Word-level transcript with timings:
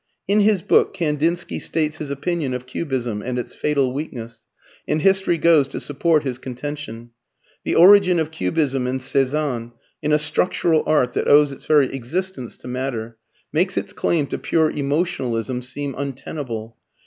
In 0.27 0.39
his 0.39 0.63
book, 0.63 0.95
Kandinsky 0.97 1.59
states 1.61 1.97
his 1.99 2.09
opinion 2.09 2.55
of 2.55 2.65
Cubism 2.65 3.21
and 3.21 3.37
its 3.37 3.53
fatal 3.53 3.93
weakness, 3.93 4.47
and 4.87 5.03
history 5.03 5.37
goes 5.37 5.67
to 5.67 5.79
support 5.79 6.23
his 6.23 6.39
contention. 6.39 7.11
The 7.65 7.75
origin 7.75 8.17
of 8.17 8.31
Cubism 8.31 8.87
in 8.87 8.99
Cezanne, 8.99 9.73
in 10.01 10.11
a 10.11 10.17
structural 10.17 10.81
art 10.87 11.13
that 11.13 11.27
owes 11.27 11.51
its 11.51 11.65
very 11.67 11.93
existence 11.93 12.57
to 12.57 12.67
matter, 12.67 13.19
makes 13.53 13.77
its 13.77 13.93
claim 13.93 14.25
to 14.29 14.39
pure 14.39 14.71
emotionalism 14.71 15.61
seem 15.61 15.93
untenable. 15.95 16.77